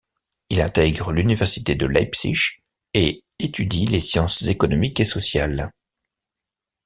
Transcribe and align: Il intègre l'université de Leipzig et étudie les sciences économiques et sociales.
Il 0.49 0.61
intègre 0.61 1.11
l'université 1.11 1.75
de 1.75 1.85
Leipzig 1.85 2.63
et 2.95 3.23
étudie 3.37 3.85
les 3.85 3.99
sciences 3.99 4.41
économiques 4.47 4.99
et 4.99 5.05
sociales. 5.05 5.71